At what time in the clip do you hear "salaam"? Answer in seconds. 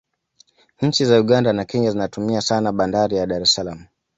3.53-3.85